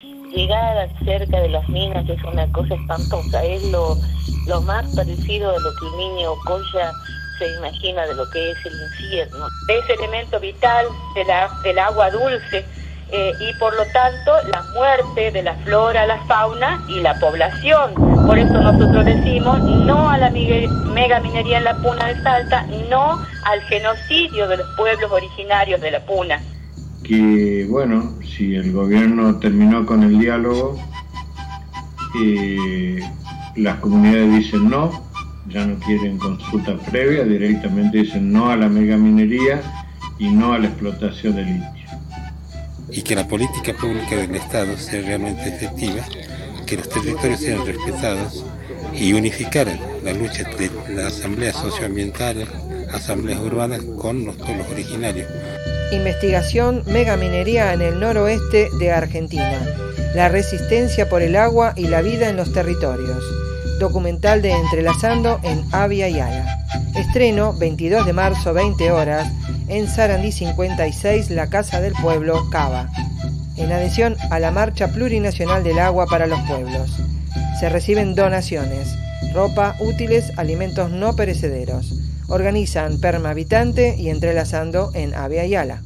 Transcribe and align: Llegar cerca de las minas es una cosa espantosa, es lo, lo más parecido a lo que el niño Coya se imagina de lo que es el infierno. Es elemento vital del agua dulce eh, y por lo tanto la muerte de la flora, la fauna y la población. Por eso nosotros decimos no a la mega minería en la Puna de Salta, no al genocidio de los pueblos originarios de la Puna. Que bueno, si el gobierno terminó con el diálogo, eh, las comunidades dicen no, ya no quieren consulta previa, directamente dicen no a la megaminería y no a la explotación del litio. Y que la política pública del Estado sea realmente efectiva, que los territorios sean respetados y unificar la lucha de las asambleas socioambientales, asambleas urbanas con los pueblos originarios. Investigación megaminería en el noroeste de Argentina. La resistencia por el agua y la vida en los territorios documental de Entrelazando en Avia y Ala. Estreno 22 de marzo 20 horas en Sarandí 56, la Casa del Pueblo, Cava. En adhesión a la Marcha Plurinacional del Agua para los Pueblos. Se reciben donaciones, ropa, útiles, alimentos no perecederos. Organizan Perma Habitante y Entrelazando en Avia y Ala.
Llegar 0.00 0.88
cerca 1.04 1.40
de 1.40 1.48
las 1.48 1.68
minas 1.68 2.08
es 2.08 2.22
una 2.22 2.46
cosa 2.52 2.76
espantosa, 2.76 3.42
es 3.42 3.64
lo, 3.72 3.96
lo 4.46 4.60
más 4.60 4.86
parecido 4.94 5.50
a 5.50 5.58
lo 5.58 5.74
que 5.74 5.86
el 5.86 5.96
niño 5.96 6.34
Coya 6.46 6.92
se 7.36 7.56
imagina 7.56 8.06
de 8.06 8.14
lo 8.14 8.30
que 8.30 8.52
es 8.52 8.58
el 8.64 8.72
infierno. 8.80 9.46
Es 9.68 9.90
elemento 9.98 10.38
vital 10.38 10.86
del 11.16 11.78
agua 11.80 12.10
dulce 12.10 12.64
eh, 13.10 13.32
y 13.40 13.58
por 13.58 13.74
lo 13.74 13.84
tanto 13.86 14.32
la 14.52 14.62
muerte 14.74 15.32
de 15.32 15.42
la 15.42 15.54
flora, 15.64 16.06
la 16.06 16.24
fauna 16.26 16.80
y 16.88 17.00
la 17.00 17.18
población. 17.18 17.94
Por 18.24 18.38
eso 18.38 18.52
nosotros 18.52 19.04
decimos 19.04 19.58
no 19.60 20.10
a 20.10 20.18
la 20.18 20.30
mega 20.30 21.18
minería 21.18 21.58
en 21.58 21.64
la 21.64 21.76
Puna 21.76 22.06
de 22.06 22.22
Salta, 22.22 22.64
no 22.88 23.20
al 23.46 23.60
genocidio 23.62 24.46
de 24.46 24.58
los 24.58 24.76
pueblos 24.76 25.10
originarios 25.10 25.80
de 25.80 25.90
la 25.90 26.00
Puna. 26.06 26.40
Que 27.08 27.66
bueno, 27.66 28.12
si 28.36 28.54
el 28.54 28.70
gobierno 28.70 29.36
terminó 29.36 29.86
con 29.86 30.02
el 30.02 30.18
diálogo, 30.18 30.78
eh, 32.22 33.00
las 33.56 33.78
comunidades 33.78 34.44
dicen 34.44 34.68
no, 34.68 35.08
ya 35.48 35.64
no 35.64 35.78
quieren 35.78 36.18
consulta 36.18 36.76
previa, 36.90 37.24
directamente 37.24 38.02
dicen 38.02 38.30
no 38.30 38.50
a 38.50 38.56
la 38.56 38.68
megaminería 38.68 39.62
y 40.18 40.28
no 40.28 40.52
a 40.52 40.58
la 40.58 40.66
explotación 40.66 41.36
del 41.36 41.46
litio. 41.46 41.88
Y 42.90 43.00
que 43.00 43.14
la 43.14 43.26
política 43.26 43.72
pública 43.72 44.16
del 44.16 44.34
Estado 44.34 44.76
sea 44.76 45.00
realmente 45.00 45.48
efectiva, 45.48 46.04
que 46.68 46.76
los 46.76 46.88
territorios 46.88 47.40
sean 47.40 47.64
respetados 47.64 48.44
y 48.92 49.12
unificar 49.12 49.66
la 50.04 50.12
lucha 50.12 50.44
de 50.58 50.70
las 50.94 51.18
asambleas 51.18 51.56
socioambientales, 51.56 52.48
asambleas 52.92 53.40
urbanas 53.40 53.80
con 53.98 54.24
los 54.24 54.36
pueblos 54.36 54.66
originarios. 54.70 55.28
Investigación 55.92 56.82
megaminería 56.86 57.72
en 57.72 57.80
el 57.80 57.98
noroeste 57.98 58.68
de 58.78 58.92
Argentina. 58.92 59.60
La 60.14 60.28
resistencia 60.28 61.08
por 61.08 61.22
el 61.22 61.36
agua 61.36 61.72
y 61.76 61.86
la 61.86 62.02
vida 62.02 62.28
en 62.28 62.36
los 62.36 62.52
territorios 62.52 63.24
documental 63.78 64.42
de 64.42 64.52
Entrelazando 64.52 65.40
en 65.42 65.64
Avia 65.72 66.08
y 66.08 66.20
Ala. 66.20 66.44
Estreno 66.96 67.52
22 67.54 68.06
de 68.06 68.12
marzo 68.12 68.52
20 68.52 68.90
horas 68.90 69.30
en 69.68 69.88
Sarandí 69.88 70.32
56, 70.32 71.30
la 71.30 71.48
Casa 71.48 71.80
del 71.80 71.92
Pueblo, 71.94 72.48
Cava. 72.50 72.88
En 73.58 73.72
adhesión 73.72 74.16
a 74.30 74.38
la 74.38 74.52
Marcha 74.52 74.88
Plurinacional 74.88 75.64
del 75.64 75.80
Agua 75.80 76.06
para 76.06 76.26
los 76.26 76.40
Pueblos. 76.42 76.90
Se 77.58 77.68
reciben 77.68 78.14
donaciones, 78.14 78.88
ropa, 79.34 79.74
útiles, 79.80 80.32
alimentos 80.36 80.90
no 80.90 81.16
perecederos. 81.16 81.92
Organizan 82.28 83.00
Perma 83.00 83.30
Habitante 83.30 83.96
y 83.98 84.10
Entrelazando 84.10 84.90
en 84.94 85.12
Avia 85.14 85.44
y 85.44 85.56
Ala. 85.56 85.82